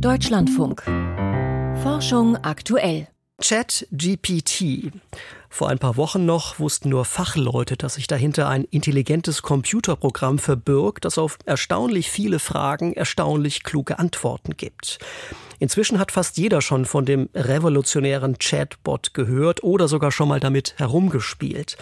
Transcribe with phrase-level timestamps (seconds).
[0.00, 0.82] Deutschlandfunk.
[1.82, 3.08] Forschung aktuell.
[3.40, 4.92] ChatGPT.
[5.48, 11.04] Vor ein paar Wochen noch wussten nur Fachleute, dass sich dahinter ein intelligentes Computerprogramm verbirgt,
[11.04, 14.98] das auf erstaunlich viele Fragen erstaunlich kluge Antworten gibt.
[15.58, 20.74] Inzwischen hat fast jeder schon von dem revolutionären Chatbot gehört oder sogar schon mal damit
[20.76, 21.78] herumgespielt.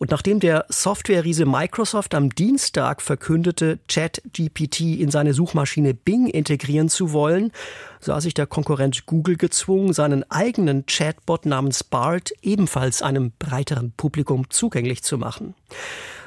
[0.00, 7.12] Und nachdem der Softwareriese Microsoft am Dienstag verkündete, ChatGPT in seine Suchmaschine Bing integrieren zu
[7.12, 7.52] wollen,
[8.00, 14.48] sah sich der Konkurrent Google gezwungen, seinen eigenen Chatbot namens Bart ebenfalls einem breiteren Publikum
[14.50, 15.54] zugänglich zu machen.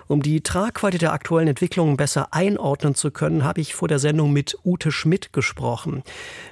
[0.08, 4.34] Um die Tragweite der aktuellen Entwicklungen besser einordnen zu können, habe ich vor der Sendung
[4.34, 6.04] mit Ute Schmidt gesprochen.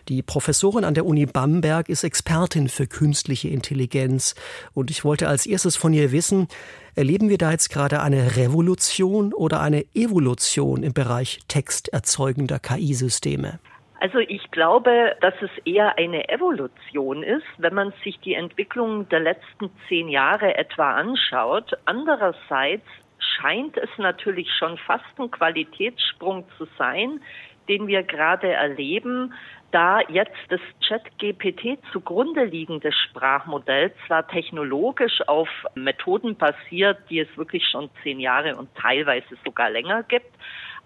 [0.08, 4.36] Die Professorin an der Uni Bamberg ist Expertin für künstliche Intelligenz.
[4.74, 6.48] Und ich wollte als erstes von ihr wissen,
[6.96, 13.60] erleben wir da jetzt gerade eine Revolution oder eine Evolution im Bereich texterzeugender KI-Systeme?
[14.02, 19.20] Also ich glaube, dass es eher eine Evolution ist, wenn man sich die Entwicklung der
[19.20, 21.78] letzten zehn Jahre etwa anschaut.
[21.86, 22.88] Andererseits
[23.20, 27.22] scheint es natürlich schon fast ein Qualitätssprung zu sein,
[27.70, 29.36] den wir gerade erleben,
[29.70, 37.68] da jetzt das Chat-GPT zugrunde liegende Sprachmodell zwar technologisch auf Methoden basiert, die es wirklich
[37.68, 40.36] schon zehn Jahre und teilweise sogar länger gibt,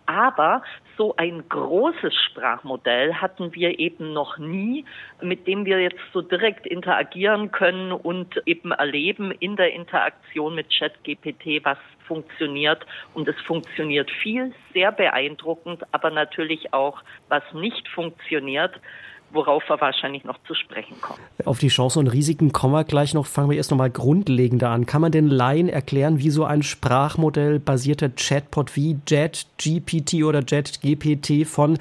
[0.06, 0.62] aber
[0.98, 4.86] so ein großes Sprachmodell hatten wir eben noch nie,
[5.22, 10.68] mit dem wir jetzt so direkt interagieren können und eben erleben in der Interaktion mit
[10.72, 12.86] ChatGPT, was funktioniert.
[13.14, 18.80] Und es funktioniert viel, sehr beeindruckend, aber natürlich auch, was nicht funktioniert
[19.36, 21.20] worauf wir wahrscheinlich noch zu sprechen kommen.
[21.46, 23.26] Auf die Chancen und Risiken kommen wir gleich noch.
[23.26, 24.86] Fangen wir erst noch mal grundlegender an.
[24.86, 31.46] Kann man den Laien erklären, wie so ein Sprachmodell basierter Chatbot wie JetGPT oder JetGPT
[31.46, 31.78] von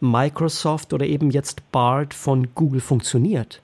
[0.00, 3.60] Microsoft oder eben jetzt BART von Google funktioniert?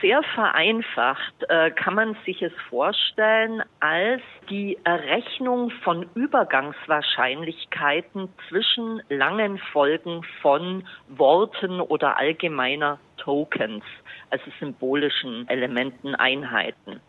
[0.00, 9.58] Sehr vereinfacht äh, kann man sich es vorstellen als die Errechnung von Übergangswahrscheinlichkeiten zwischen langen
[9.72, 13.84] Folgen von Worten oder allgemeiner Tokens,
[14.30, 17.00] also symbolischen Elementen, Einheiten.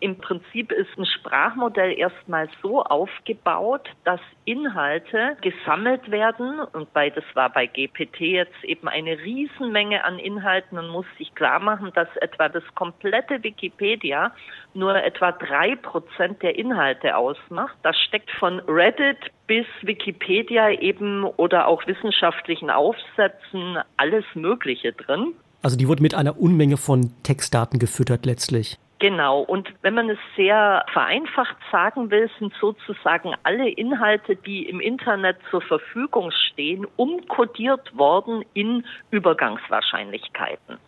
[0.00, 7.24] Im Prinzip ist ein Sprachmodell erstmal so aufgebaut, dass Inhalte gesammelt werden und bei, das
[7.34, 12.08] war bei GPT jetzt eben eine Riesenmenge an Inhalten und muss sich klar machen, dass
[12.16, 14.32] etwa das komplette Wikipedia
[14.72, 17.76] nur etwa drei Prozent der Inhalte ausmacht.
[17.82, 25.34] Das steckt von Reddit bis Wikipedia eben oder auch wissenschaftlichen Aufsätzen alles Mögliche drin.
[25.62, 28.78] Also die wurde mit einer Unmenge von Textdaten gefüttert letztlich.
[29.00, 29.42] Genau.
[29.42, 35.36] Und wenn man es sehr vereinfacht sagen will, sind sozusagen alle Inhalte, die im Internet
[35.50, 40.78] zur Verfügung stehen, umkodiert worden in Übergangswahrscheinlichkeiten.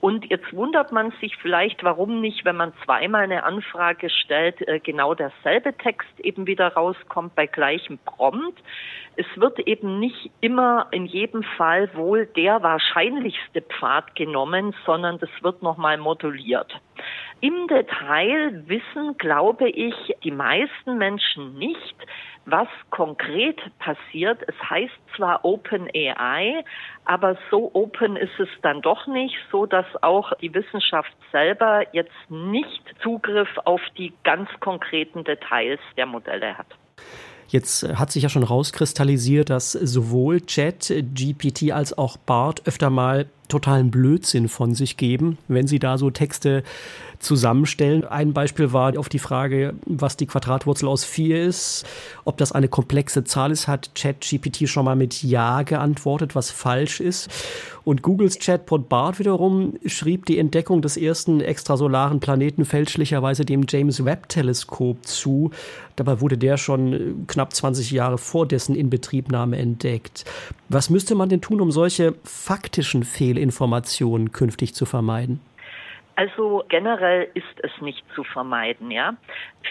[0.00, 4.80] Und jetzt wundert man sich vielleicht, warum nicht, wenn man zweimal eine Anfrage stellt, äh,
[4.80, 8.58] genau derselbe Text eben wieder rauskommt bei gleichem Prompt.
[9.16, 15.28] Es wird eben nicht immer in jedem Fall wohl der wahrscheinlichste Pfad genommen, sondern das
[15.42, 16.80] wird nochmal moduliert.
[17.40, 21.96] Im Detail wissen, glaube ich, die meisten Menschen nicht,
[22.46, 24.40] was konkret passiert.
[24.46, 26.64] Es heißt zwar Open AI,
[27.04, 32.12] aber so open ist es dann doch nicht, so dass auch die Wissenschaft selber jetzt
[32.28, 36.66] nicht Zugriff auf die ganz konkreten Details der Modelle hat.
[37.48, 43.26] Jetzt hat sich ja schon rauskristallisiert, dass sowohl Chat, GPT als auch BART öfter mal
[43.50, 46.62] totalen Blödsinn von sich geben, wenn sie da so Texte
[47.20, 48.04] zusammenstellen.
[48.04, 51.84] Ein Beispiel war auf die Frage, was die Quadratwurzel aus 4 ist.
[52.24, 57.00] Ob das eine komplexe Zahl ist, hat ChatGPT schon mal mit Ja geantwortet, was falsch
[57.00, 57.28] ist.
[57.84, 64.04] Und Googles Chatbot Bart wiederum schrieb die Entdeckung des ersten extrasolaren Planeten fälschlicherweise dem James
[64.04, 65.50] Webb Teleskop zu.
[65.96, 70.24] Dabei wurde der schon knapp 20 Jahre vor dessen Inbetriebnahme entdeckt.
[70.72, 75.40] Was müsste man denn tun, um solche faktischen Fehlinformationen künftig zu vermeiden?
[76.14, 79.16] Also generell ist es nicht zu vermeiden, ja.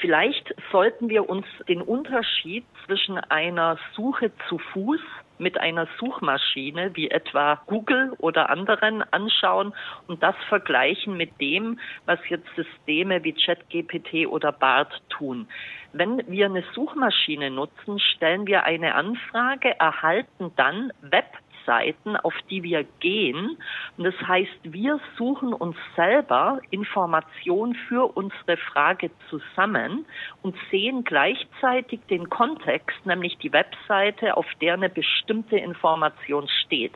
[0.02, 5.00] Vielleicht sollten wir uns den Unterschied zwischen einer Suche zu Fuß
[5.40, 9.74] mit einer Suchmaschine wie etwa Google oder anderen anschauen
[10.08, 15.48] und das vergleichen mit dem, was jetzt Systeme wie ChatGPT oder BART tun.
[15.92, 21.26] Wenn wir eine Suchmaschine nutzen, stellen wir eine Anfrage, erhalten dann Web
[21.70, 23.58] Webseiten, auf die wir gehen.
[23.98, 30.06] Und das heißt, wir suchen uns selber Informationen für unsere Frage zusammen
[30.42, 36.94] und sehen gleichzeitig den Kontext, nämlich die Webseite, auf der eine bestimmte Information steht.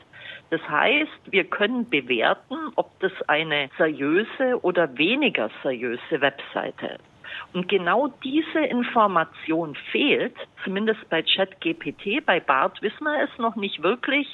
[0.50, 7.13] Das heißt, wir können bewerten, ob das eine seriöse oder weniger seriöse Webseite ist.
[7.54, 10.34] Und genau diese Information fehlt,
[10.64, 14.26] zumindest bei ChatGPT, bei BART wissen wir es noch nicht wirklich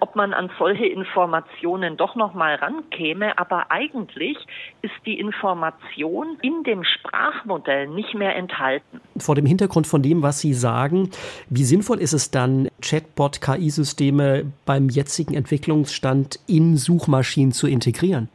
[0.00, 4.36] ob man an solche Informationen doch noch mal rankäme, aber eigentlich
[4.82, 9.00] ist die Information in dem Sprachmodell nicht mehr enthalten.
[9.16, 11.10] Vor dem Hintergrund von dem, was Sie sagen,
[11.48, 18.28] wie sinnvoll ist es dann, Chatbot-KI-Systeme beim jetzigen Entwicklungsstand in Suchmaschinen zu integrieren?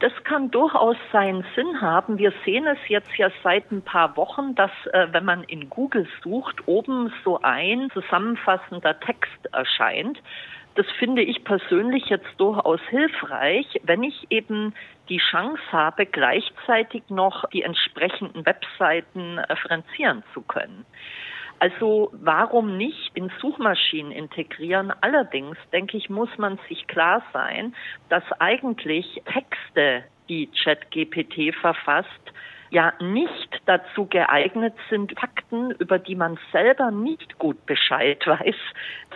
[0.00, 2.16] Das kann durchaus seinen Sinn haben.
[2.16, 6.08] Wir sehen es jetzt ja seit ein paar Wochen, dass äh, wenn man in Google
[6.24, 10.18] sucht, oben so ein zusammenfassender Text erscheint.
[10.74, 14.74] Das finde ich persönlich jetzt durchaus hilfreich, wenn ich eben
[15.10, 20.86] die Chance habe, gleichzeitig noch die entsprechenden Webseiten referenzieren zu können.
[21.60, 24.92] Also warum nicht in Suchmaschinen integrieren?
[25.02, 27.76] Allerdings, denke ich, muss man sich klar sein,
[28.08, 32.32] dass eigentlich Texte, die ChatGPT verfasst,
[32.70, 38.56] ja nicht dazu geeignet sind, Fakten, über die man selber nicht gut Bescheid weiß,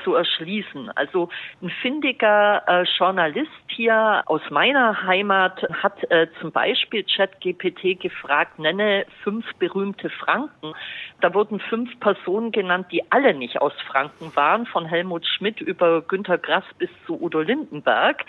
[0.03, 0.91] zu erschließen.
[0.97, 1.29] Also
[1.63, 9.07] ein findiger äh, Journalist hier aus meiner Heimat hat äh, zum Beispiel ChatGPT gefragt, nenne
[9.23, 10.75] fünf berühmte Franken.
[11.21, 16.03] Da wurden fünf Personen genannt, die alle nicht aus Franken waren, von Helmut Schmidt über
[16.03, 18.25] Günter Grass bis zu Udo Lindenberg.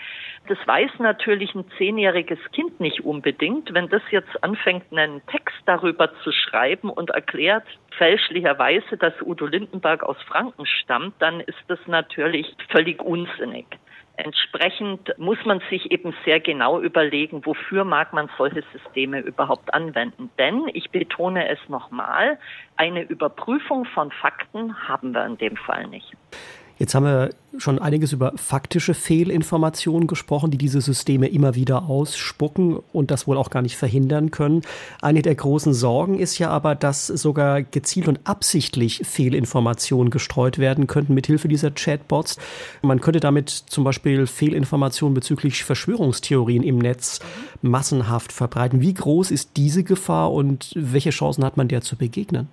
[0.48, 3.74] Das weiß natürlich ein zehnjähriges Kind nicht unbedingt.
[3.74, 7.64] Wenn das jetzt anfängt, einen einen Text darüber zu schreiben und erklärt
[7.96, 13.66] fälschlicherweise, dass Udo Lindenberg aus Franken stammt, dann ist das natürlich völlig unsinnig.
[14.18, 20.30] Entsprechend muss man sich eben sehr genau überlegen, wofür mag man solche Systeme überhaupt anwenden.
[20.38, 22.38] Denn, ich betone es nochmal,
[22.76, 26.12] eine Überprüfung von Fakten haben wir in dem Fall nicht.
[26.78, 32.78] Jetzt haben wir schon einiges über faktische Fehlinformationen gesprochen, die diese Systeme immer wieder ausspucken
[32.92, 34.60] und das wohl auch gar nicht verhindern können.
[35.00, 40.86] Eine der großen Sorgen ist ja aber, dass sogar gezielt und absichtlich Fehlinformationen gestreut werden
[40.86, 42.36] könnten mithilfe dieser Chatbots.
[42.82, 47.20] Man könnte damit zum Beispiel Fehlinformationen bezüglich Verschwörungstheorien im Netz
[47.62, 48.82] massenhaft verbreiten.
[48.82, 52.48] Wie groß ist diese Gefahr und welche Chancen hat man der zu begegnen?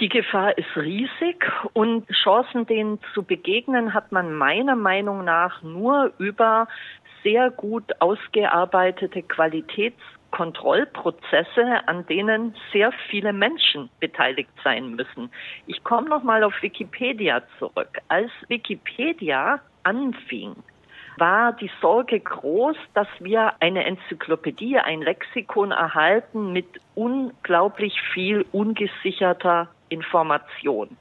[0.00, 1.44] Die Gefahr ist riesig
[1.74, 6.68] und Chancen, denen zu begegnen, hat man meiner Meinung nach nur über
[7.22, 15.30] sehr gut ausgearbeitete Qualitätskontrollprozesse, an denen sehr viele Menschen beteiligt sein müssen.
[15.66, 17.98] Ich komme noch mal auf Wikipedia zurück.
[18.08, 20.56] Als Wikipedia anfing,
[21.18, 29.68] war die Sorge groß, dass wir eine Enzyklopädie, ein Lexikon erhalten mit unglaublich viel ungesicherter
[29.90, 30.96] Information.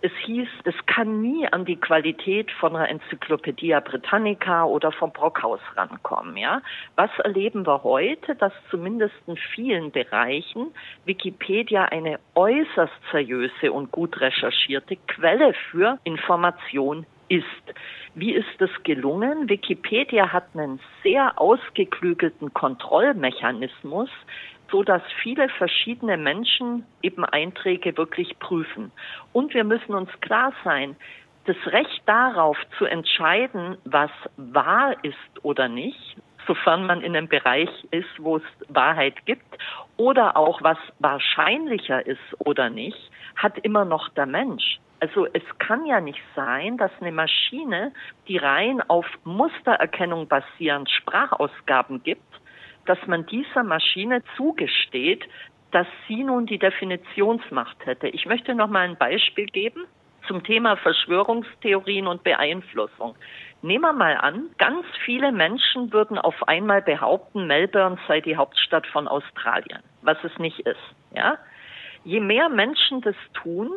[0.00, 5.60] Es hieß, es kann nie an die Qualität von einer Enzyklopädie Britannica oder vom Brockhaus
[5.74, 6.62] rankommen, ja.
[6.94, 10.68] Was erleben wir heute, dass zumindest in vielen Bereichen
[11.04, 17.44] Wikipedia eine äußerst seriöse und gut recherchierte Quelle für Information ist.
[18.14, 19.48] Wie ist das gelungen?
[19.48, 24.10] Wikipedia hat einen sehr ausgeklügelten Kontrollmechanismus,
[24.70, 28.92] so dass viele verschiedene Menschen eben Einträge wirklich prüfen.
[29.32, 30.96] Und wir müssen uns klar sein,
[31.46, 36.16] das Recht darauf zu entscheiden, was wahr ist oder nicht,
[36.46, 39.46] sofern man in einem Bereich ist, wo es Wahrheit gibt,
[39.96, 42.98] oder auch was wahrscheinlicher ist oder nicht,
[43.36, 44.78] hat immer noch der Mensch.
[45.00, 47.92] Also es kann ja nicht sein, dass eine Maschine,
[48.26, 52.27] die rein auf Mustererkennung basierend Sprachausgaben gibt,
[52.86, 55.24] dass man dieser Maschine zugesteht,
[55.70, 58.08] dass sie nun die Definitionsmacht hätte.
[58.08, 59.84] Ich möchte noch mal ein Beispiel geben
[60.26, 63.16] zum Thema Verschwörungstheorien und Beeinflussung.
[63.62, 68.86] Nehmen wir mal an, ganz viele Menschen würden auf einmal behaupten, Melbourne sei die Hauptstadt
[68.86, 71.38] von Australien, was es nicht ist, ja?
[72.04, 73.70] Je mehr Menschen das tun,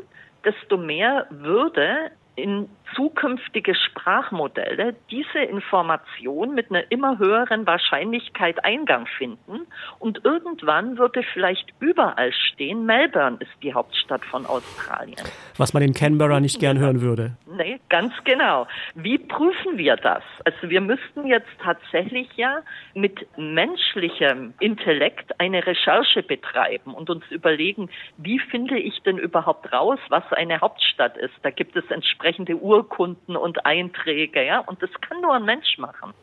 [0.45, 9.61] desto mehr würde in zukünftige Sprachmodelle diese Information mit einer immer höheren Wahrscheinlichkeit Eingang finden
[9.99, 15.21] und irgendwann würde vielleicht überall stehen, Melbourne ist die Hauptstadt von Australien.
[15.57, 17.37] Was man in Canberra nicht gern hören würde.
[17.45, 18.67] Nee, ganz genau.
[18.95, 20.23] Wie prüfen wir das?
[20.45, 22.59] Also wir müssten jetzt tatsächlich ja
[22.93, 29.99] mit menschlichem Intellekt eine Recherche betreiben und uns überlegen, wie finde ich denn überhaupt raus,
[30.09, 31.33] was eine Hauptstadt ist?
[31.43, 34.59] Da gibt es entsprechende entsprechende Urkunden und Einträge, ja.
[34.59, 36.13] Und das kann nur ein Mensch machen.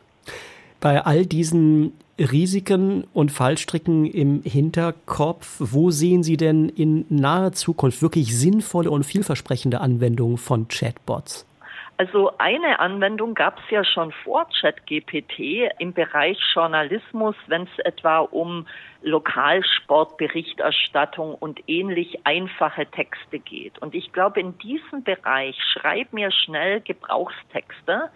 [0.79, 8.01] Bei all diesen Risiken und Fallstricken im Hinterkopf, wo sehen Sie denn in naher Zukunft
[8.01, 11.45] wirklich sinnvolle und vielversprechende Anwendungen von Chatbots?
[11.99, 18.19] Also eine Anwendung gab es ja schon vor ChatGPT im Bereich Journalismus, wenn es etwa
[18.19, 18.65] um
[19.01, 23.79] Lokalsportberichterstattung und ähnlich einfache Texte geht.
[23.79, 28.09] Und ich glaube, in diesem Bereich, schreib mir schnell Gebrauchstexte,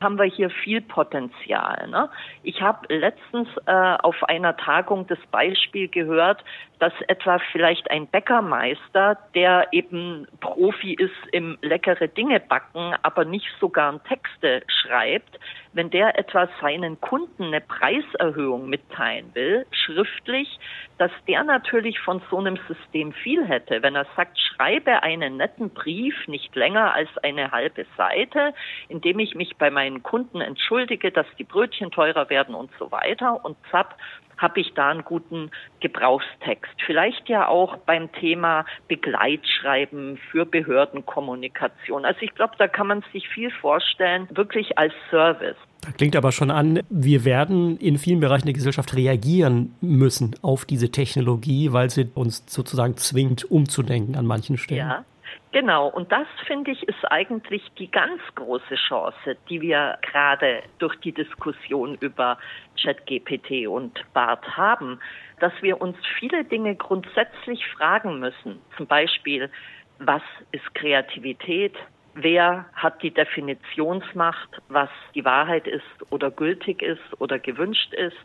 [0.00, 1.86] haben wir hier viel Potenzial.
[1.88, 2.10] Ne?
[2.42, 6.42] Ich habe letztens äh, auf einer Tagung das Beispiel gehört,
[6.78, 13.48] dass etwa vielleicht ein Bäckermeister, der eben Profi ist im leckere Dinge backen, aber nicht
[13.60, 15.38] so gern Texte schreibt,
[15.74, 20.58] wenn der etwa seinen Kunden eine Preiserhöhung mitteilen will, schriftlich,
[20.98, 23.82] dass der natürlich von so einem System viel hätte.
[23.82, 28.54] Wenn er sagt, schreibe einen netten Brief, nicht länger als eine halbe Seite,
[28.88, 33.44] indem ich mich bei meinen Kunden entschuldige, dass die Brötchen teurer werden und so weiter
[33.44, 33.96] und zapp,
[34.38, 35.50] habe ich da einen guten
[35.80, 36.72] Gebrauchstext.
[36.84, 42.04] Vielleicht ja auch beim Thema Begleitschreiben für Behördenkommunikation.
[42.04, 45.56] Also ich glaube, da kann man sich viel vorstellen, wirklich als Service.
[45.84, 50.64] Da klingt aber schon an, wir werden in vielen Bereichen der Gesellschaft reagieren müssen auf
[50.64, 54.88] diese Technologie, weil sie uns sozusagen zwingt, umzudenken an manchen Stellen.
[54.88, 55.04] Ja.
[55.52, 60.96] Genau, und das finde ich ist eigentlich die ganz große Chance, die wir gerade durch
[60.96, 62.38] die Diskussion über
[62.80, 64.98] ChatGPT und BART haben,
[65.38, 68.58] dass wir uns viele Dinge grundsätzlich fragen müssen.
[68.76, 69.48] Zum Beispiel,
[70.00, 71.74] was ist Kreativität?
[72.14, 78.16] Wer hat die Definitionsmacht, was die Wahrheit ist oder gültig ist oder gewünscht ist?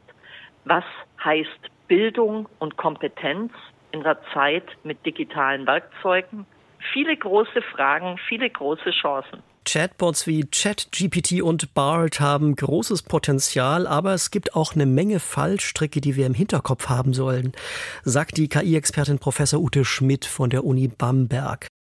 [0.65, 0.83] Was
[1.23, 3.51] heißt Bildung und Kompetenz
[3.91, 6.45] in der Zeit mit digitalen Werkzeugen?
[6.93, 9.41] Viele große Fragen, viele große Chancen.
[9.65, 16.01] Chatbots wie ChatGPT und BART haben großes Potenzial, aber es gibt auch eine Menge Fallstricke,
[16.01, 17.51] die wir im Hinterkopf haben sollen,
[18.03, 21.69] sagt die KI-Expertin Professor Ute Schmidt von der Uni Bamberg.